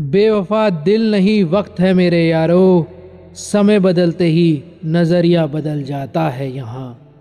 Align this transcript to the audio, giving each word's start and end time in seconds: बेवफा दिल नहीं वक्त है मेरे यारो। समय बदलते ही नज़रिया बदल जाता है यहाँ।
बेवफा 0.00 0.70
दिल 0.70 1.10
नहीं 1.10 1.44
वक्त 1.44 1.80
है 1.80 1.94
मेरे 1.94 2.28
यारो। 2.28 2.86
समय 3.34 3.78
बदलते 3.78 4.24
ही 4.24 4.62
नज़रिया 4.84 5.46
बदल 5.46 5.82
जाता 5.82 6.28
है 6.28 6.56
यहाँ। 6.56 7.11